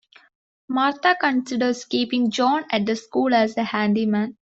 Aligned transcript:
Martha 0.67 1.15
considers 1.21 1.85
keeping 1.85 2.31
John 2.31 2.65
at 2.71 2.87
the 2.87 2.95
school 2.95 3.35
as 3.35 3.55
a 3.55 3.63
handyman. 3.65 4.29